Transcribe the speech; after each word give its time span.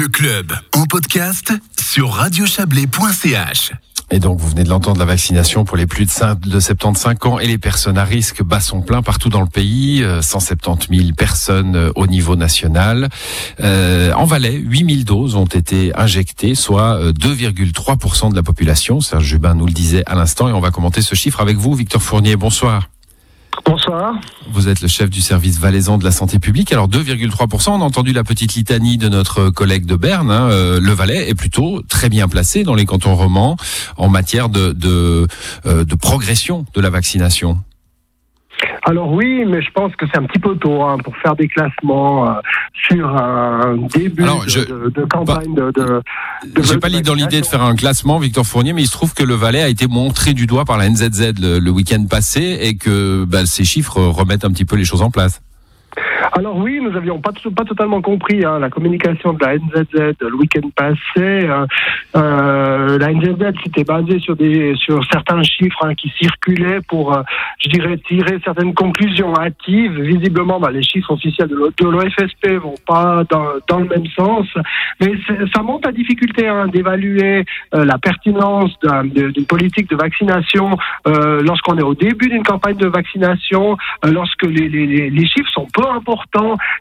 Le 0.00 0.08
club 0.08 0.54
en 0.74 0.86
podcast 0.86 1.52
sur 1.78 2.12
radiochablais.ch. 2.12 3.72
Et 4.10 4.18
donc, 4.18 4.38
vous 4.38 4.48
venez 4.48 4.64
de 4.64 4.70
l'entendre, 4.70 4.98
la 4.98 5.04
vaccination 5.04 5.66
pour 5.66 5.76
les 5.76 5.86
plus 5.86 6.06
de, 6.06 6.10
5, 6.10 6.40
de 6.40 6.58
75 6.58 7.16
ans 7.24 7.38
et 7.38 7.46
les 7.46 7.58
personnes 7.58 7.98
à 7.98 8.04
risque 8.04 8.42
bat 8.42 8.60
son 8.60 8.80
plein 8.80 9.02
partout 9.02 9.28
dans 9.28 9.42
le 9.42 9.46
pays. 9.46 10.02
170 10.22 10.96
000 10.96 11.12
personnes 11.14 11.76
euh, 11.76 11.92
au 11.96 12.06
niveau 12.06 12.34
national. 12.34 13.10
Euh, 13.60 14.14
en 14.14 14.24
Valais, 14.24 14.54
8 14.54 14.90
000 14.90 15.02
doses 15.04 15.36
ont 15.36 15.44
été 15.44 15.92
injectées, 15.94 16.54
soit 16.54 16.98
2,3% 17.12 18.26
euh, 18.26 18.30
de 18.30 18.36
la 18.36 18.42
population. 18.42 19.02
Serge 19.02 19.24
Jubin 19.24 19.54
nous 19.54 19.66
le 19.66 19.74
disait 19.74 20.02
à 20.06 20.14
l'instant 20.14 20.48
et 20.48 20.52
on 20.52 20.60
va 20.60 20.70
commenter 20.70 21.02
ce 21.02 21.14
chiffre 21.14 21.42
avec 21.42 21.58
vous, 21.58 21.74
Victor 21.74 22.00
Fournier. 22.00 22.36
Bonsoir. 22.36 22.88
Bonsoir. 23.64 24.14
Vous 24.52 24.68
êtes 24.68 24.80
le 24.80 24.88
chef 24.88 25.10
du 25.10 25.20
service 25.20 25.58
valaisan 25.58 25.98
de 25.98 26.04
la 26.04 26.10
santé 26.10 26.38
publique. 26.38 26.72
Alors 26.72 26.88
2,3%, 26.88 27.70
on 27.70 27.80
a 27.80 27.84
entendu 27.84 28.12
la 28.12 28.24
petite 28.24 28.54
litanie 28.54 28.98
de 28.98 29.08
notre 29.08 29.50
collègue 29.50 29.86
de 29.86 29.96
Berne. 29.96 30.30
Hein. 30.30 30.50
Euh, 30.50 30.80
le 30.80 30.92
Valais 30.92 31.28
est 31.28 31.34
plutôt 31.34 31.82
très 31.88 32.08
bien 32.08 32.28
placé 32.28 32.64
dans 32.64 32.74
les 32.74 32.86
cantons 32.86 33.14
romans 33.14 33.56
en 33.96 34.08
matière 34.08 34.48
de, 34.48 34.76
euh, 34.86 35.26
de 35.84 35.94
progression 35.94 36.64
de 36.74 36.80
la 36.80 36.90
vaccination. 36.90 37.58
Alors 38.82 39.12
oui, 39.12 39.44
mais 39.46 39.62
je 39.62 39.70
pense 39.72 39.94
que 39.96 40.06
c'est 40.10 40.18
un 40.18 40.24
petit 40.24 40.38
peu 40.38 40.56
tôt 40.56 40.82
hein, 40.82 40.98
pour 41.04 41.16
faire 41.18 41.36
des 41.36 41.48
classements 41.48 42.28
euh, 42.28 42.32
sur 42.72 43.08
un 43.08 43.76
début 43.94 44.22
de, 44.22 45.04
campagne 45.04 45.54
de. 45.54 45.70
de, 45.70 46.02
J'ai 46.62 46.78
pas 46.78 46.88
dans 46.88 47.14
l'idée 47.14 47.40
de 47.40 47.46
faire 47.46 47.62
un 47.62 47.74
classement, 47.74 48.18
Victor 48.18 48.46
Fournier, 48.46 48.72
mais 48.72 48.82
il 48.82 48.86
se 48.86 48.92
trouve 48.92 49.14
que 49.14 49.22
le 49.22 49.34
Valais 49.34 49.62
a 49.62 49.68
été 49.68 49.86
montré 49.86 50.32
du 50.32 50.46
doigt 50.46 50.64
par 50.64 50.78
la 50.78 50.88
NZZ 50.88 51.34
le, 51.40 51.70
week-end 51.70 52.04
passé 52.08 52.58
et 52.62 52.76
que 52.76 53.24
bah, 53.24 53.46
ces 53.46 53.64
chiffres 53.64 54.00
remettent 54.00 54.44
un 54.44 54.50
petit 54.50 54.64
peu 54.64 54.76
les 54.76 54.84
choses 54.84 55.02
en 55.02 55.10
place. 55.10 55.40
Alors 56.32 56.56
oui, 56.56 56.80
nous 56.80 56.96
avions 56.96 57.20
pas, 57.20 57.32
pas 57.56 57.64
totalement 57.64 58.00
compris 58.00 58.44
hein, 58.44 58.60
la 58.60 58.70
communication 58.70 59.32
de 59.32 59.44
la 59.44 59.56
NZZ 59.56 60.14
le 60.20 60.34
week-end 60.36 60.68
passé. 60.76 60.98
Euh, 61.18 61.66
euh, 62.16 62.98
la 62.98 63.12
NZZ 63.12 63.52
s'était 63.64 63.82
basée 63.82 64.20
sur 64.20 64.36
des 64.36 64.74
sur 64.76 65.02
certains 65.10 65.42
chiffres 65.42 65.84
hein, 65.84 65.94
qui 65.94 66.08
circulaient 66.20 66.80
pour, 66.86 67.16
euh, 67.16 67.22
je 67.58 67.70
dirais, 67.70 67.96
tirer 68.06 68.38
certaines 68.44 68.74
conclusions 68.74 69.34
hâtives. 69.34 70.00
Visiblement, 70.00 70.60
bah, 70.60 70.70
les 70.70 70.82
chiffres 70.82 71.12
officiels 71.12 71.48
de 71.48 71.84
l'OFSP 71.84 72.60
vont 72.62 72.74
pas 72.86 73.24
dans, 73.28 73.46
dans, 73.68 73.80
le 73.80 73.88
même 73.88 74.06
sens, 74.16 74.46
mais 75.00 75.12
ça 75.54 75.62
monte 75.62 75.86
à 75.86 75.92
difficulté 75.92 76.46
hein, 76.46 76.68
d'évaluer 76.68 77.44
euh, 77.74 77.84
la 77.84 77.98
pertinence 77.98 78.70
d'une 79.04 79.46
politique 79.46 79.90
de 79.90 79.96
vaccination 79.96 80.76
euh, 81.08 81.42
lorsqu'on 81.42 81.76
est 81.76 81.82
au 81.82 81.94
début 81.94 82.28
d'une 82.28 82.44
campagne 82.44 82.76
de 82.76 82.86
vaccination, 82.86 83.76
lorsque 84.04 84.44
les, 84.44 84.68
les, 84.68 85.10
les 85.10 85.26
chiffres 85.26 85.50
sont 85.52 85.66
peu 85.72 85.86
importants 85.88 86.19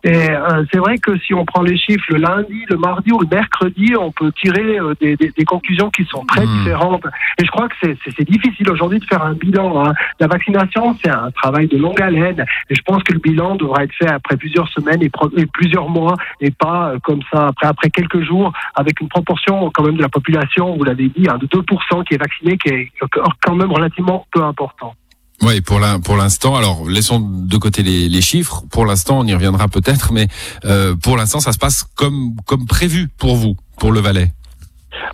et 0.03 0.31
euh, 0.31 0.63
c'est 0.71 0.79
vrai 0.79 0.97
que 0.97 1.17
si 1.19 1.33
on 1.33 1.45
prend 1.45 1.61
les 1.61 1.77
chiffres 1.77 2.05
le 2.09 2.17
lundi, 2.17 2.65
le 2.69 2.77
mardi 2.77 3.11
ou 3.11 3.19
le 3.19 3.27
mercredi, 3.27 3.93
on 3.99 4.11
peut 4.11 4.31
tirer 4.31 4.79
euh, 4.79 4.93
des, 4.99 5.15
des, 5.15 5.31
des, 5.35 5.45
conclusions 5.45 5.89
qui 5.89 6.05
sont 6.05 6.23
très 6.25 6.45
hmm. 6.45 6.57
différentes. 6.57 7.05
Et 7.39 7.45
je 7.45 7.51
crois 7.51 7.67
que 7.67 7.75
c'est 7.81 8.29
difficile 8.29 8.69
aujourd'hui 8.69 8.99
de 8.99 9.05
faire 9.05 9.23
un 9.23 9.33
bilan. 9.33 9.85
Hein. 9.85 9.93
La 10.19 10.27
vaccination, 10.27 10.95
c'est 11.01 11.09
un 11.09 11.31
travail 11.31 11.67
de 11.67 11.77
longue 11.77 12.01
haleine. 12.01 12.45
Et 12.69 12.75
je 12.75 12.81
pense 12.81 13.03
que 13.03 13.13
le 13.13 13.19
bilan 13.19 13.55
devra 13.55 13.83
être 13.83 13.93
fait 13.93 14.09
après 14.09 14.37
plusieurs 14.37 14.67
semaines 14.69 15.01
et, 15.01 15.11
plusieurs 15.53 15.89
mois 15.89 16.15
et 16.39 16.51
pas 16.51 16.89
euh, 16.89 16.99
comme 17.03 17.21
ça 17.31 17.47
après, 17.47 17.67
après 17.67 17.89
quelques 17.89 18.21
jours 18.21 18.53
avec 18.75 18.99
une 19.01 19.09
proportion 19.09 19.69
quand 19.73 19.83
même 19.83 19.97
de 19.97 20.01
la 20.01 20.09
population, 20.09 20.75
vous 20.77 20.83
l'avez 20.83 21.09
dit, 21.09 21.27
hein, 21.29 21.37
de 21.37 21.47
2% 21.47 22.03
qui 22.05 22.13
est 22.13 22.17
vaccinée, 22.17 22.57
qui 22.57 22.69
est 22.69 22.91
quand 23.41 23.55
même 23.55 23.71
relativement 23.71 24.25
peu 24.31 24.43
important. 24.43 24.93
Oui, 25.41 25.61
pour 25.61 25.79
l'instant, 25.79 26.55
alors 26.55 26.89
laissons 26.89 27.19
de 27.19 27.57
côté 27.57 27.81
les, 27.81 28.09
les 28.09 28.21
chiffres. 28.21 28.63
Pour 28.71 28.85
l'instant, 28.85 29.19
on 29.19 29.25
y 29.25 29.33
reviendra 29.33 29.67
peut-être, 29.67 30.11
mais 30.11 30.27
euh, 30.65 30.95
pour 30.95 31.15
l'instant, 31.15 31.39
ça 31.39 31.53
se 31.53 31.57
passe 31.57 31.85
comme 31.95 32.35
comme 32.45 32.65
prévu 32.65 33.07
pour 33.17 33.35
vous, 33.37 33.55
pour 33.77 33.91
le 33.91 34.01
Valais. 34.01 34.33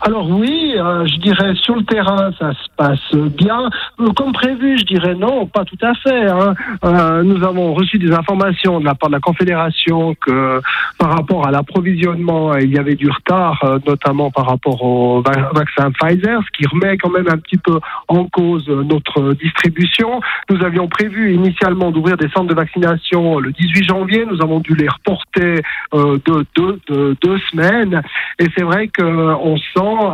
Alors 0.08 0.30
oui, 0.30 0.75
euh, 0.78 1.03
je 1.08 1.20
dirais 1.20 1.56
sur 1.56 1.75
le 1.75 1.84
terrain 1.84 2.30
ça 2.38 2.52
se 2.53 2.67
passe 2.78 3.16
bien. 3.36 3.67
Euh, 4.00 4.11
comme 4.16 4.34
prévu, 4.34 4.78
je 4.78 4.84
dirais 4.84 5.16
non, 5.16 5.48
pas 5.48 5.66
tout 5.66 5.80
à 5.82 5.95
fait. 5.95 6.27
Hein. 6.27 6.54
Euh, 6.83 7.23
nous 7.23 7.43
avons 7.43 7.73
reçu 7.73 7.98
des 7.98 8.14
informations 8.14 8.80
de 8.80 8.86
la 8.86 8.93
part 8.93 9.10
de 9.10 9.16
la 9.16 9.20
Confédération 9.20 10.14
que 10.23 10.61
par 10.99 11.10
rapport 11.10 11.48
à 11.48 11.49
l'approvisionnement, 11.49 12.55
il 12.55 12.71
y 12.71 12.77
avait 12.77 12.93
du 12.93 13.10
retard, 13.10 13.60
notamment 13.88 14.30
par 14.30 14.48
rapport 14.48 14.83
au 14.83 15.23
vaccin 15.23 15.89
Pfizer, 15.99 16.39
ce 16.43 16.52
qui 16.55 16.67
remet 16.67 16.98
quand 16.98 17.10
même 17.10 17.27
un 17.27 17.37
petit 17.37 17.58
peu 17.58 17.80
en 18.08 18.26
cause 18.26 18.67
notre 18.67 19.33
distribution. 19.33 20.22
Nous 20.52 20.64
avions 20.64 20.87
prévu 20.87 21.33
initialement 21.33 21.89
d'ouvrir 21.89 22.16
des 22.17 22.30
centres 22.30 22.49
de 22.49 22.54
vaccination 22.54 23.39
le 23.39 23.52
18 23.52 23.83
janvier. 23.86 24.26
Nous 24.30 24.39
avons 24.43 24.60
dû 24.60 24.76
les 24.76 24.87
reporter 24.87 25.61
de, 25.93 26.45
deux 26.55 26.80
de, 26.89 27.37
semaines. 27.49 28.04
Et 28.37 28.45
c'est 28.55 28.64
vrai 28.64 28.87
qu'on 28.87 29.58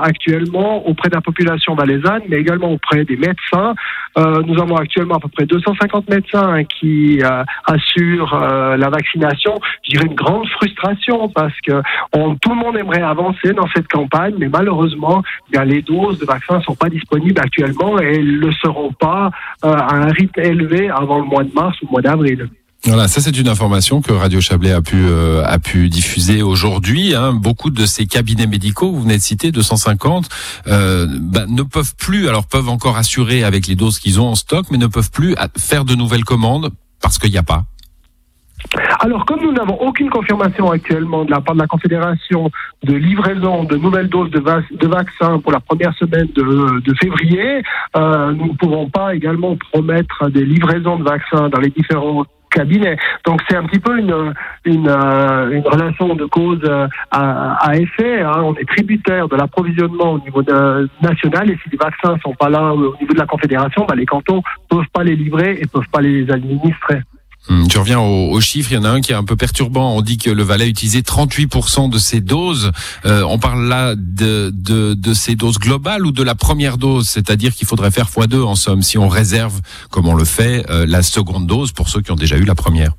actuellement 0.02 0.88
auprès 0.88 1.10
de 1.10 1.16
la 1.16 1.22
population 1.22 1.76
valaisanne, 1.76 2.22
mais 2.30 2.38
également 2.38 2.72
auprès 2.72 3.06
des 3.06 3.18
médecins. 3.18 3.74
Euh, 4.18 4.42
nous 4.46 4.62
avons 4.62 4.76
actuellement 4.76 5.16
à 5.16 5.20
peu 5.20 5.30
près 5.30 5.46
250 5.46 6.10
médecins 6.10 6.54
hein, 6.54 6.64
qui 6.64 7.22
euh, 7.24 7.44
assurent 7.66 8.34
euh, 8.34 8.78
la 8.78 8.90
vaccination. 8.90 9.60
Je 9.84 10.02
une 10.02 10.16
grande 10.16 10.48
frustration 10.48 11.30
parce 11.30 11.54
que 11.62 11.82
tout 12.14 12.50
le 12.50 12.56
monde 12.56 12.78
aimerait 12.78 13.02
avancer 13.02 13.54
dans 13.54 13.68
cette 13.76 13.88
campagne, 13.88 14.34
mais 14.38 14.50
malheureusement, 14.50 15.22
les 15.54 15.82
doses 15.82 16.18
de 16.18 16.26
vaccins 16.26 16.58
ne 16.58 16.64
sont 16.64 16.76
pas 16.76 16.90
disponibles 16.90 17.40
actuellement 17.40 18.00
et 18.00 18.16
elles 18.16 18.40
ne 18.40 18.52
seront 18.52 18.92
pas 18.94 19.30
à 19.62 19.96
un 19.96 20.08
rythme 20.08 20.40
élevé 20.40 20.90
avant 20.90 21.20
le 21.20 21.26
mois 21.26 21.44
de 21.44 21.54
mars 21.54 21.80
ou 21.82 21.86
le 21.86 21.92
mois 21.92 22.02
d'avril. 22.02 22.50
Voilà, 22.86 23.08
ça 23.08 23.22
c'est 23.22 23.38
une 23.38 23.48
information 23.48 24.02
que 24.02 24.12
Radio 24.12 24.42
Chablais 24.42 24.72
a 24.72 24.82
pu 24.82 24.96
euh, 24.98 25.44
a 25.46 25.60
pu 25.60 25.88
diffuser 25.88 26.42
aujourd'hui. 26.42 27.14
Hein. 27.14 27.32
Beaucoup 27.32 27.70
de 27.70 27.86
ces 27.86 28.08
cabinets 28.08 28.48
médicaux, 28.48 28.92
vous 28.92 29.04
venez 29.04 29.18
de 29.18 29.22
citer 29.22 29.52
250, 29.52 30.30
euh, 30.68 31.06
bah, 31.22 31.46
ne 31.48 31.62
peuvent 31.62 31.96
plus, 31.96 32.28
alors 32.28 32.48
peuvent 32.48 32.70
encore 32.70 32.98
assurer 32.98 33.44
avec 33.44 33.68
les 33.68 33.76
doses 33.76 34.00
qu'ils 34.00 34.20
ont 34.20 34.30
en 34.30 34.36
stock, 34.36 34.66
mais 34.72 34.80
ne 34.80 34.88
peuvent 34.88 35.12
plus 35.12 35.36
faire 35.58 35.86
de 35.86 35.94
nouvelles 35.94 36.24
commandes 36.24 36.72
parce 37.02 37.20
qu'il 37.20 37.32
n'y 37.32 37.38
a 37.38 37.44
pas. 37.44 37.66
Alors, 39.00 39.26
comme 39.26 39.42
nous 39.42 39.52
n'avons 39.52 39.76
aucune 39.82 40.10
confirmation 40.10 40.72
actuellement 40.72 41.26
de 41.26 41.32
la 41.32 41.42
part 41.42 41.56
de 41.56 41.62
la 41.62 41.68
Confédération 41.68 42.52
de 42.84 42.94
livraison 42.94 43.64
de 43.64 43.76
nouvelles 43.76 44.10
doses 44.10 44.30
de, 44.32 44.40
de 44.40 44.88
vaccins 44.88 45.40
pour 45.40 45.52
la 45.52 45.60
première 45.60 45.94
semaine 45.96 46.28
de, 46.36 46.80
de 46.80 46.94
février, 46.96 47.64
euh, 47.96 48.32
nous 48.34 48.50
ne 48.50 48.58
pouvons 48.58 48.90
pas 48.90 49.16
également 49.16 49.56
promettre 49.72 50.30
des 50.30 50.46
livraisons 50.46 50.98
de 50.98 51.04
vaccins 51.04 51.50
dans 51.50 51.60
les 51.60 51.70
différents 51.70 52.26
cabinet. 52.52 52.98
Donc 53.26 53.42
c'est 53.50 53.56
un 53.56 53.64
petit 53.66 53.80
peu 53.80 53.98
une, 53.98 54.34
une, 54.66 54.88
euh, 54.88 55.52
une 55.52 55.68
relation 55.68 56.14
de 56.16 56.26
cause 56.26 56.62
euh, 56.66 56.88
à, 57.10 57.54
à 57.56 57.76
effet. 57.78 58.22
Hein. 58.22 58.42
On 58.44 58.54
est 58.56 58.68
tributaire 58.68 59.28
de 59.28 59.36
l'approvisionnement 59.36 60.14
au 60.14 60.20
niveau 60.20 60.44
de, 60.44 60.90
national 61.02 61.50
et 61.50 61.58
si 61.64 61.70
les 61.70 61.78
vaccins 61.78 62.18
sont 62.22 62.34
pas 62.34 62.50
là 62.50 62.74
au 62.74 62.96
niveau 63.00 63.14
de 63.14 63.20
la 63.20 63.26
Confédération, 63.26 63.86
bah, 63.88 63.96
les 63.96 64.06
cantons 64.06 64.42
peuvent 64.70 64.90
pas 64.94 65.04
les 65.04 65.16
livrer 65.16 65.58
et 65.60 65.68
peuvent 65.68 65.90
pas 65.92 66.02
les 66.02 66.30
administrer. 66.30 67.02
Je 67.50 67.78
reviens 67.80 68.00
aux, 68.00 68.40
chiffres. 68.40 68.72
Il 68.72 68.76
y 68.76 68.78
en 68.78 68.84
a 68.84 68.90
un 68.90 69.02
qui 69.02 69.12
est 69.12 69.16
un 69.16 69.24
peu 69.24 69.36
perturbant. 69.36 69.96
On 69.96 70.02
dit 70.02 70.18
que 70.18 70.30
le 70.30 70.44
Valais 70.44 70.66
a 70.66 70.68
utilisé 70.68 71.02
38% 71.02 71.90
de 71.90 71.98
ses 71.98 72.22
doses. 72.22 72.72
Euh, 73.06 73.24
on 73.28 73.40
parle 73.40 73.68
là 73.68 73.96
de, 73.96 74.52
de, 74.54 74.94
de 74.94 75.14
ces 75.14 75.36
doses 75.36 75.58
globales 75.60 76.06
ou 76.06 76.12
de 76.12 76.24
la 76.24 76.36
première 76.36 76.78
dose, 76.78 77.08
c'est-à-dire 77.08 77.54
qu'il 77.54 77.68
faudrait 77.68 77.92
faire 77.92 78.06
x2 78.06 78.44
en 78.44 78.56
somme 78.56 78.82
si 78.82 78.98
on 78.98 79.08
réserve, 79.08 79.60
comme 79.90 80.08
on 80.08 80.16
le 80.16 80.26
fait, 80.26 80.66
euh, 80.70 80.86
la 80.88 81.02
seconde 81.02 81.48
dose 81.48 81.72
pour 81.72 81.90
ceux 81.90 82.02
qui 82.02 82.12
ont 82.12 82.16
déjà 82.16 82.38
eu 82.38 82.46
la 82.46 82.56
première. 82.56 82.94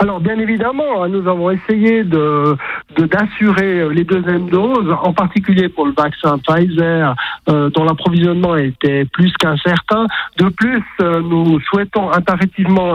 Alors 0.00 0.20
bien 0.20 0.38
évidemment, 0.38 1.02
hein, 1.02 1.08
nous 1.08 1.28
avons 1.28 1.50
essayé 1.50 2.04
de 2.04 2.56
d'assurer 2.96 3.88
les 3.92 4.04
deuxièmes 4.04 4.48
doses, 4.48 4.94
en 5.02 5.12
particulier 5.12 5.68
pour 5.68 5.86
le 5.86 5.92
vaccin 5.92 6.38
Pfizer, 6.38 7.16
dont 7.48 7.84
l'approvisionnement 7.84 8.56
était 8.56 9.04
plus 9.06 9.32
qu'incertain. 9.38 10.06
De 10.36 10.48
plus, 10.48 10.82
euh, 11.00 11.20
nous 11.20 11.60
souhaitons 11.60 12.10
impérativement 12.12 12.94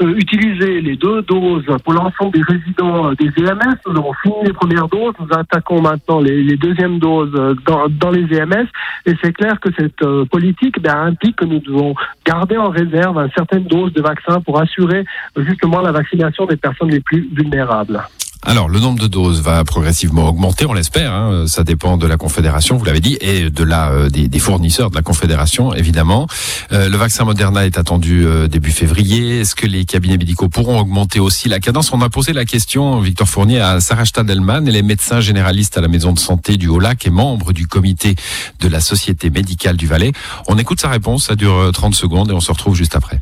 utiliser 0.00 0.80
les 0.80 0.96
deux 0.96 1.22
doses 1.22 1.64
pour 1.84 1.92
l'ensemble 1.92 2.32
des 2.32 2.42
résidents 2.42 3.12
des 3.12 3.30
EMS. 3.38 3.76
Nous 3.86 3.98
avons 3.98 4.12
fini 4.22 4.34
les 4.44 4.52
premières 4.52 4.88
doses, 4.88 5.14
nous 5.18 5.36
attaquons 5.36 5.80
maintenant 5.80 6.20
les, 6.20 6.42
les 6.42 6.56
deuxièmes 6.56 6.98
doses 6.98 7.32
dans, 7.66 7.88
dans 7.88 8.10
les 8.10 8.24
EMS, 8.36 8.66
et 9.06 9.14
c'est 9.22 9.32
clair 9.32 9.58
que 9.60 9.70
cette 9.76 10.04
politique 10.30 10.80
ben, 10.80 10.96
implique 10.96 11.36
que 11.36 11.44
nous 11.44 11.60
devons 11.60 11.94
garder 12.24 12.56
en 12.56 12.70
réserve 12.70 13.18
une 13.18 13.30
certaine 13.30 13.64
dose 13.64 13.92
de 13.92 14.02
vaccin 14.02 14.40
pour 14.40 14.60
assurer 14.60 15.04
justement 15.36 15.80
la 15.80 15.92
vaccination 15.92 16.46
des 16.46 16.56
personnes 16.56 16.90
les 16.90 17.00
plus 17.00 17.28
vulnérables. 17.32 18.00
Alors, 18.42 18.68
le 18.68 18.78
nombre 18.78 19.00
de 19.00 19.08
doses 19.08 19.42
va 19.42 19.64
progressivement 19.64 20.28
augmenter, 20.28 20.64
on 20.64 20.72
l'espère. 20.72 21.12
Hein. 21.12 21.46
Ça 21.48 21.64
dépend 21.64 21.96
de 21.96 22.06
la 22.06 22.16
Confédération, 22.16 22.76
vous 22.76 22.84
l'avez 22.84 23.00
dit, 23.00 23.18
et 23.20 23.50
de 23.50 23.64
la 23.64 23.90
euh, 23.90 24.08
des, 24.08 24.38
fournisseurs 24.38 24.90
de 24.90 24.94
la 24.94 25.02
Confédération, 25.02 25.74
évidemment. 25.74 26.28
Euh, 26.72 26.88
le 26.88 26.96
vaccin 26.96 27.24
Moderna 27.24 27.66
est 27.66 27.78
attendu 27.78 28.24
euh, 28.24 28.46
début 28.46 28.70
février. 28.70 29.40
Est-ce 29.40 29.54
que 29.54 29.66
les 29.66 29.84
cabinets 29.84 30.16
médicaux 30.16 30.48
pourront 30.48 30.78
augmenter 30.78 31.18
aussi 31.18 31.48
la 31.48 31.58
cadence? 31.58 31.92
On 31.92 32.00
a 32.00 32.08
posé 32.08 32.32
la 32.32 32.44
question, 32.44 33.00
Victor 33.00 33.28
Fournier, 33.28 33.60
à 33.60 33.80
Sarah 33.80 34.04
Stadelman. 34.04 34.66
Elle 34.68 34.76
est 34.76 34.82
médecin 34.82 35.20
généraliste 35.20 35.76
à 35.76 35.80
la 35.80 35.88
maison 35.88 36.12
de 36.12 36.18
santé 36.20 36.56
du 36.56 36.68
Haut-Lac 36.68 37.06
et 37.06 37.10
membre 37.10 37.52
du 37.52 37.66
comité 37.66 38.14
de 38.60 38.68
la 38.68 38.80
Société 38.80 39.30
médicale 39.30 39.76
du 39.76 39.88
Valais. 39.88 40.12
On 40.46 40.56
écoute 40.58 40.80
sa 40.80 40.88
réponse, 40.88 41.26
ça 41.26 41.34
dure 41.34 41.70
30 41.72 41.94
secondes 41.94 42.30
et 42.30 42.34
on 42.34 42.40
se 42.40 42.52
retrouve 42.52 42.76
juste 42.76 42.94
après. 42.94 43.20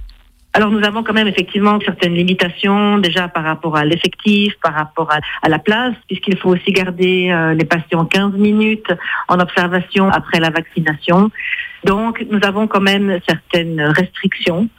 Alors 0.56 0.70
nous 0.70 0.82
avons 0.86 1.02
quand 1.02 1.12
même 1.12 1.28
effectivement 1.28 1.78
certaines 1.84 2.14
limitations 2.14 2.96
déjà 2.96 3.28
par 3.28 3.44
rapport 3.44 3.76
à 3.76 3.84
l'effectif, 3.84 4.54
par 4.62 4.72
rapport 4.72 5.12
à, 5.12 5.48
la 5.50 5.58
place, 5.58 5.92
puisqu'il 6.06 6.38
faut 6.38 6.48
aussi 6.48 6.72
garder 6.72 7.28
euh, 7.30 7.52
les 7.52 7.66
patients 7.66 8.06
15 8.06 8.32
minutes 8.36 8.90
en 9.28 9.38
observation 9.38 10.08
après 10.08 10.40
la 10.40 10.48
vaccination. 10.48 11.30
Donc 11.84 12.24
nous 12.30 12.40
avons 12.42 12.68
quand 12.68 12.80
même 12.80 13.20
certaines 13.28 13.82
restrictions. 13.82 14.70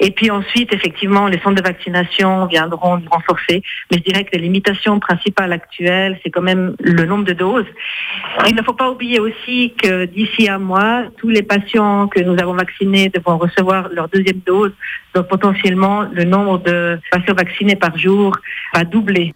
Et 0.00 0.10
puis 0.10 0.30
ensuite, 0.30 0.72
effectivement, 0.72 1.26
les 1.26 1.38
centres 1.40 1.60
de 1.60 1.66
vaccination 1.66 2.46
viendront 2.46 2.98
nous 2.98 3.08
renforcer. 3.10 3.62
Mais 3.90 3.98
je 3.98 4.02
dirais 4.02 4.24
que 4.24 4.32
les 4.32 4.42
limitations 4.42 4.98
principales 5.00 5.52
actuelles, 5.52 6.18
c'est 6.22 6.30
quand 6.30 6.42
même 6.42 6.76
le 6.80 7.04
nombre 7.06 7.24
de 7.24 7.32
doses. 7.32 7.66
il 8.46 8.54
ne 8.54 8.62
faut 8.62 8.74
pas 8.74 8.90
oublier 8.90 9.18
aussi 9.20 9.74
que 9.82 10.04
d'ici 10.04 10.48
un 10.48 10.58
mois, 10.58 11.04
tous 11.18 11.28
les 11.28 11.42
patients 11.42 12.08
que 12.08 12.20
nous 12.20 12.38
avons 12.38 12.54
vaccinés 12.54 13.08
devront 13.08 13.38
recevoir 13.38 13.88
leur 13.88 14.08
deuxième 14.08 14.40
dose. 14.46 14.72
Donc 15.14 15.28
potentiellement, 15.28 16.02
le 16.12 16.24
nombre 16.24 16.58
de 16.58 16.98
patients 17.10 17.34
vaccinés 17.34 17.76
par 17.76 17.96
jour 17.96 18.36
va 18.74 18.84
doubler. 18.84 19.34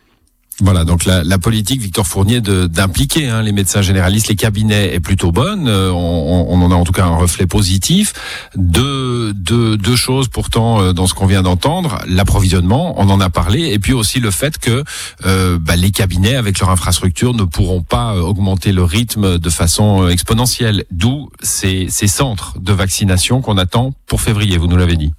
Voilà, 0.62 0.84
donc 0.84 1.06
la, 1.06 1.38
politique, 1.38 1.80
Victor 1.80 2.06
Fournier, 2.06 2.42
d'impliquer 2.42 3.28
hein, 3.28 3.40
les 3.40 3.52
médecins 3.52 3.80
généralistes, 3.80 4.28
les 4.28 4.36
cabinets 4.36 4.94
est 4.94 5.00
plutôt 5.00 5.32
bonne. 5.32 5.68
Euh, 5.68 5.90
on, 5.90 6.60
en 6.60 6.70
a 6.70 6.74
en 6.74 6.84
tout 6.84 6.92
cas 6.92 7.04
un 7.06 7.16
reflet 7.16 7.46
positif. 7.46 8.12
Deux, 8.56 9.32
deux, 9.32 9.96
choses 9.96 10.28
pourtant 10.28 10.80
euh, 10.80 10.92
dans 10.92 11.06
ce 11.06 11.14
qu'on 11.14 11.26
vient 11.26 11.42
d'entendre 11.42 12.00
l'approvisionnement, 12.06 12.94
on 13.00 13.08
en 13.08 13.20
a 13.20 13.30
parlé, 13.30 13.72
et 13.72 13.78
puis 13.78 13.94
aussi 13.94 14.20
le 14.20 14.30
fait 14.30 14.58
que 14.58 14.84
euh, 15.24 15.58
bah, 15.58 15.76
les 15.76 15.90
cabinets, 15.90 16.36
avec 16.36 16.60
leur 16.60 16.70
infrastructure, 16.70 17.32
ne 17.32 17.44
pourront 17.44 17.82
pas 17.82 18.16
augmenter 18.16 18.72
le 18.72 18.84
rythme 18.84 19.38
de 19.38 19.50
façon 19.50 20.08
exponentielle. 20.08 20.84
D'où 20.90 21.30
ces 21.42 21.88
centres 21.88 22.58
de 22.60 22.72
vaccination 22.72 23.40
qu'on 23.40 23.56
attend 23.56 23.94
pour 24.06 24.20
février. 24.20 24.58
Vous 24.58 24.66
nous 24.66 24.76
l'avez 24.76 24.96
dit. 24.96 25.12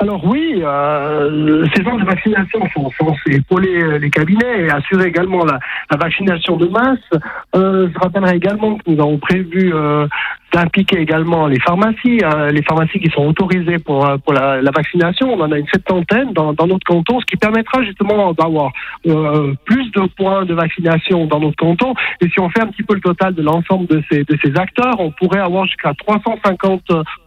Alors 0.00 0.24
oui, 0.24 0.62
euh, 0.64 1.66
ces 1.74 1.84
centres 1.84 2.00
de 2.00 2.06
vaccination 2.06 2.60
sont 2.72 2.90
censés 2.98 3.36
épauler 3.36 3.98
les 3.98 4.08
cabinets 4.08 4.62
et 4.62 4.70
assurer 4.70 5.08
également 5.08 5.44
la, 5.44 5.58
vaccination 5.94 6.56
de 6.56 6.68
masse. 6.68 7.20
Euh, 7.54 7.86
je 7.92 7.98
rappellerai 7.98 8.36
également 8.36 8.76
que 8.76 8.90
nous 8.90 8.98
avons 8.98 9.18
prévu 9.18 9.74
euh, 9.74 10.06
d'impliquer 10.52 10.98
également 10.98 11.46
les 11.46 11.60
pharmacies, 11.60 12.20
hein, 12.24 12.48
les 12.48 12.62
pharmacies 12.62 12.98
qui 12.98 13.10
sont 13.10 13.26
autorisées 13.26 13.78
pour, 13.78 14.06
euh, 14.06 14.16
pour 14.18 14.32
la, 14.32 14.60
la, 14.60 14.70
vaccination. 14.70 15.32
On 15.32 15.40
en 15.40 15.52
a 15.52 15.58
une 15.58 15.68
septantaine 15.68 16.32
dans, 16.32 16.52
dans 16.52 16.66
notre 16.66 16.84
canton, 16.84 17.20
ce 17.20 17.26
qui 17.26 17.36
permettra 17.36 17.82
justement 17.82 18.32
d'avoir 18.32 18.72
euh, 19.06 19.54
plus 19.64 19.90
de 19.92 20.02
points 20.16 20.44
de 20.44 20.54
vaccination 20.54 21.26
dans 21.26 21.40
notre 21.40 21.56
canton. 21.56 21.94
Et 22.20 22.28
si 22.28 22.40
on 22.40 22.48
fait 22.50 22.62
un 22.62 22.66
petit 22.66 22.82
peu 22.82 22.94
le 22.94 23.00
total 23.00 23.34
de 23.34 23.42
l'ensemble 23.42 23.86
de 23.86 24.02
ces, 24.10 24.24
de 24.24 24.38
ces 24.42 24.56
acteurs, 24.56 24.98
on 24.98 25.10
pourrait 25.10 25.40
avoir 25.40 25.66
jusqu'à 25.66 25.94
350 25.94 26.82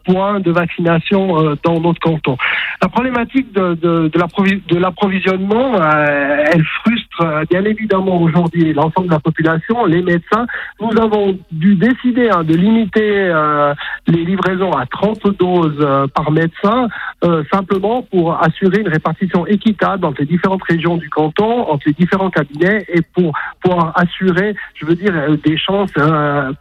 points 0.05 0.39
de 0.39 0.51
vaccination 0.51 1.39
euh, 1.39 1.55
dans 1.63 1.79
notre 1.79 1.99
canton. 1.99 2.37
La 2.81 2.89
problématique 2.89 3.53
de, 3.53 3.75
de, 3.75 4.11
de 4.11 4.77
l'approvisionnement, 4.77 5.75
euh, 5.75 6.43
elle 6.51 6.63
frustre 6.83 7.45
bien 7.49 7.63
évidemment 7.63 8.21
aujourd'hui 8.21 8.73
l'ensemble 8.73 9.07
de 9.07 9.13
la 9.13 9.19
population, 9.19 9.85
les 9.85 10.01
médecins. 10.01 10.45
Nous 10.81 10.91
avons 10.99 11.37
dû 11.51 11.75
décider 11.75 12.29
hein, 12.29 12.43
de 12.43 12.55
limiter 12.55 13.12
euh, 13.15 13.73
les 14.07 14.23
livraisons 14.25 14.71
à 14.71 14.85
30 14.85 15.37
doses 15.37 15.77
euh, 15.79 16.07
par 16.07 16.31
médecin, 16.31 16.87
euh, 17.23 17.43
simplement 17.51 18.03
pour 18.03 18.41
assurer 18.41 18.81
une 18.81 18.87
répartition 18.87 19.45
équitable 19.47 20.05
entre 20.05 20.21
les 20.21 20.27
différentes 20.27 20.63
régions 20.63 20.97
du 20.97 21.09
canton, 21.09 21.69
entre 21.69 21.83
les 21.87 21.93
différents 21.93 22.29
cabinets, 22.29 22.85
et 22.87 23.01
pour 23.01 23.33
pouvoir 23.61 23.93
assurer, 23.95 24.55
je 24.75 24.85
veux 24.85 24.95
dire, 24.95 25.13
des 25.43 25.57
chances 25.57 25.93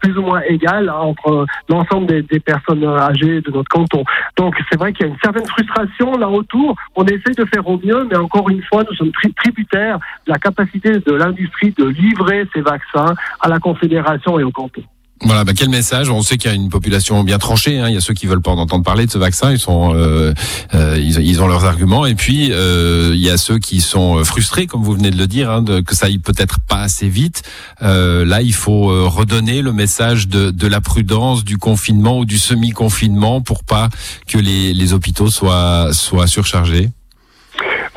plus 0.00 0.16
ou 0.16 0.22
moins 0.22 0.40
égales 0.42 0.90
entre 0.90 1.46
l'ensemble 1.68 2.06
des, 2.06 2.22
des, 2.22 2.40
personnes 2.40 2.84
âgées 2.84 3.40
de 3.40 3.50
notre 3.50 3.68
canton. 3.68 4.04
Donc 4.36 4.54
c'est 4.70 4.78
vrai 4.78 4.92
qu'il 4.92 5.06
y 5.06 5.08
a 5.08 5.12
une 5.12 5.18
certaine 5.22 5.46
frustration 5.46 6.16
là 6.16 6.28
autour. 6.28 6.76
On 6.96 7.04
essaie 7.04 7.34
de 7.36 7.44
faire 7.46 7.66
au 7.66 7.78
mieux, 7.78 8.06
mais 8.10 8.16
encore 8.16 8.48
une 8.50 8.62
fois, 8.62 8.84
nous 8.88 8.96
sommes 8.96 9.12
tributaires 9.36 9.98
de 10.26 10.32
la 10.32 10.38
capacité 10.38 10.98
de 10.98 11.12
l'industrie 11.12 11.72
de 11.76 11.84
livrer 11.84 12.46
ces 12.54 12.60
vaccins 12.60 13.14
à 13.40 13.48
la 13.48 13.58
Confédération 13.58 14.38
et 14.38 14.44
au 14.44 14.50
canton. 14.50 14.82
Voilà, 15.24 15.44
bah 15.44 15.52
quel 15.54 15.68
message? 15.68 16.10
On 16.10 16.20
sait 16.22 16.36
qu'il 16.36 16.50
y 16.50 16.52
a 16.52 16.56
une 16.56 16.68
population 16.68 17.22
bien 17.22 17.38
tranchée. 17.38 17.78
Hein. 17.78 17.88
Il 17.88 17.94
y 17.94 17.96
a 17.96 18.00
ceux 18.00 18.14
qui 18.14 18.26
veulent 18.26 18.42
pas 18.42 18.50
en 18.50 18.58
entendre 18.58 18.84
parler 18.84 19.06
de 19.06 19.10
ce 19.10 19.18
vaccin. 19.18 19.52
Ils 19.52 19.58
sont, 19.58 19.94
euh, 19.94 20.34
euh, 20.74 20.98
ils, 20.98 21.40
ont 21.40 21.46
leurs 21.46 21.64
arguments. 21.64 22.06
Et 22.06 22.16
puis 22.16 22.50
euh, 22.50 23.12
il 23.14 23.20
y 23.20 23.30
a 23.30 23.36
ceux 23.36 23.58
qui 23.58 23.80
sont 23.80 24.24
frustrés, 24.24 24.66
comme 24.66 24.82
vous 24.82 24.94
venez 24.94 25.10
de 25.10 25.16
le 25.16 25.28
dire, 25.28 25.50
hein, 25.50 25.62
de, 25.62 25.80
que 25.80 25.94
ça 25.94 26.06
aille 26.06 26.18
peut-être 26.18 26.58
pas 26.60 26.80
assez 26.80 27.08
vite. 27.08 27.42
là, 27.80 28.42
il 28.42 28.54
faut 28.54 29.08
redonner 29.08 29.62
le 29.62 29.72
message 29.72 30.28
de, 30.28 30.50
de, 30.50 30.66
la 30.66 30.80
prudence, 30.80 31.44
du 31.44 31.56
confinement 31.56 32.18
ou 32.18 32.24
du 32.24 32.38
semi-confinement 32.38 33.40
pour 33.42 33.62
pas 33.62 33.88
que 34.26 34.38
les, 34.38 34.74
les 34.74 34.92
hôpitaux 34.92 35.30
soient 35.30 35.92
soient 35.92 36.26
surchargés. 36.26 36.90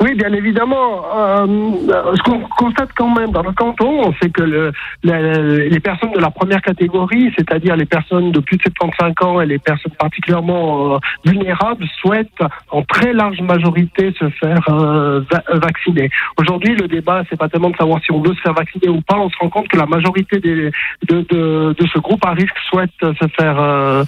Oui, 0.06 0.14
bien 0.14 0.32
évidemment. 0.32 1.02
Euh, 1.16 1.46
ce 2.14 2.22
qu'on 2.22 2.38
constate 2.56 2.90
quand 2.96 3.12
même 3.12 3.32
dans 3.32 3.42
le 3.42 3.50
canton, 3.50 4.14
c'est 4.22 4.30
que 4.30 4.42
le, 4.42 4.70
les 5.02 5.80
personnes 5.80 6.12
de 6.12 6.20
la 6.20 6.30
première 6.30 6.62
catégorie, 6.62 7.32
c'est-à-dire 7.36 7.74
les 7.74 7.86
personnes 7.86 8.30
de 8.30 8.38
plus 8.38 8.56
de 8.56 8.62
75 8.78 9.14
ans 9.22 9.40
et 9.40 9.46
les 9.46 9.58
personnes 9.58 9.94
particulièrement 9.98 10.94
euh, 10.94 10.98
vulnérables, 11.24 11.84
souhaitent 12.00 12.40
en 12.70 12.82
très 12.82 13.12
large 13.12 13.40
majorité 13.40 14.14
se 14.16 14.28
faire 14.28 14.64
euh, 14.68 15.22
vacciner. 15.54 16.08
Aujourd'hui, 16.38 16.76
le 16.76 16.86
débat, 16.86 17.24
c'est 17.28 17.36
pas 17.36 17.48
tellement 17.48 17.70
de 17.70 17.76
savoir 17.76 18.00
si 18.04 18.12
on 18.12 18.20
veut 18.20 18.34
se 18.34 18.40
faire 18.42 18.54
vacciner 18.54 18.88
ou 18.88 19.00
pas. 19.00 19.16
On 19.16 19.28
se 19.28 19.36
rend 19.40 19.48
compte 19.48 19.66
que 19.66 19.76
la 19.76 19.86
majorité 19.86 20.38
de, 20.38 20.70
de, 21.08 21.86
ce 21.92 21.98
groupe 21.98 22.24
à 22.24 22.30
risque 22.30 22.56
souhaite 22.70 22.90
se 23.00 23.26
faire 23.36 23.58
euh, 23.58 24.04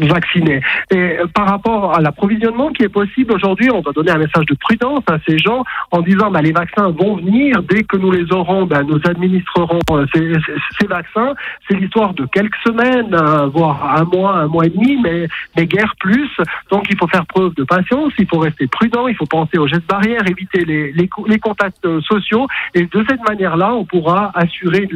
vacciner. 0.00 0.62
Et 0.90 1.18
par 1.34 1.48
rapport 1.48 1.94
à 1.94 2.00
l'approvisionnement 2.00 2.70
qui 2.70 2.84
est 2.84 2.88
possible 2.88 3.34
aujourd'hui, 3.34 3.70
on 3.70 3.82
doit 3.82 3.92
donner 3.92 4.12
un 4.12 4.18
message 4.18 4.46
de 4.46 4.54
prudence 4.54 4.85
à 5.08 5.18
ces 5.26 5.38
gens 5.38 5.64
en 5.90 6.00
disant 6.00 6.30
bah, 6.30 6.42
les 6.42 6.52
vaccins 6.52 6.88
vont 6.90 7.16
venir, 7.16 7.62
dès 7.62 7.84
que 7.84 7.96
nous 7.96 8.10
les 8.10 8.32
aurons, 8.32 8.66
bah, 8.66 8.82
nous 8.82 9.00
administrerons 9.04 9.80
euh, 9.90 10.06
ces, 10.14 10.86
vaccins. 10.86 11.34
C'est 11.68 11.76
l'histoire 11.76 12.14
de 12.14 12.26
quelques 12.26 12.56
semaines, 12.66 13.14
euh, 13.14 13.46
voire 13.46 13.96
un 13.96 14.04
mois, 14.04 14.36
un 14.36 14.46
mois 14.46 14.66
et 14.66 14.70
demi, 14.70 14.98
mais, 15.02 15.28
mais 15.56 15.66
guère 15.66 15.94
plus. 15.98 16.30
Donc 16.70 16.86
il 16.90 16.96
faut 16.96 17.08
faire 17.08 17.26
preuve 17.26 17.54
de 17.54 17.64
patience, 17.64 18.12
il 18.18 18.26
faut 18.26 18.38
rester 18.38 18.66
prudent, 18.66 19.08
il 19.08 19.16
faut 19.16 19.26
penser 19.26 19.58
aux 19.58 19.66
gestes 19.66 19.86
barrières, 19.88 20.22
éviter 20.28 20.64
les, 20.64 21.38
contacts 21.38 21.84
euh, 21.84 22.00
sociaux. 22.02 22.46
Et 22.74 22.86
de 22.86 23.04
cette 23.08 23.26
manière-là, 23.28 23.74
on 23.74 23.84
pourra 23.84 24.30
assurer 24.34 24.88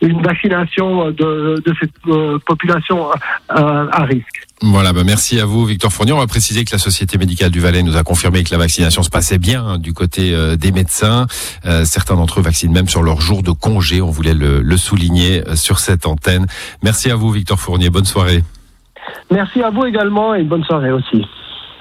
une, 0.00 0.22
vaccination 0.22 1.10
de, 1.10 1.62
de 1.64 1.74
cette 1.80 1.92
population 2.44 3.08
à 3.48 4.04
risque. 4.04 4.47
Voilà, 4.60 4.92
bah 4.92 5.02
merci 5.04 5.38
à 5.38 5.44
vous, 5.44 5.64
Victor 5.64 5.92
Fournier. 5.92 6.12
On 6.12 6.18
va 6.18 6.26
préciser 6.26 6.64
que 6.64 6.72
la 6.72 6.78
Société 6.78 7.16
médicale 7.16 7.50
du 7.50 7.60
Valais 7.60 7.84
nous 7.84 7.96
a 7.96 8.02
confirmé 8.02 8.42
que 8.42 8.50
la 8.50 8.58
vaccination 8.58 9.04
se 9.04 9.10
passait 9.10 9.38
bien 9.38 9.64
hein, 9.64 9.78
du 9.78 9.92
côté 9.92 10.34
euh, 10.34 10.56
des 10.56 10.72
médecins. 10.72 11.26
Euh, 11.64 11.84
certains 11.84 12.16
d'entre 12.16 12.40
eux 12.40 12.42
vaccinent 12.42 12.72
même 12.72 12.88
sur 12.88 13.04
leur 13.04 13.20
jour 13.20 13.44
de 13.44 13.52
congé. 13.52 14.02
On 14.02 14.10
voulait 14.10 14.34
le, 14.34 14.76
souligner 14.76 15.46
euh, 15.46 15.54
sur 15.54 15.78
cette 15.78 16.06
antenne. 16.06 16.46
Merci 16.82 17.08
à 17.08 17.14
vous, 17.14 17.30
Victor 17.30 17.60
Fournier. 17.60 17.88
Bonne 17.88 18.04
soirée. 18.04 18.42
Merci 19.30 19.62
à 19.62 19.70
vous 19.70 19.84
également 19.84 20.34
et 20.34 20.42
bonne 20.42 20.64
soirée 20.64 20.90
aussi. 20.90 21.24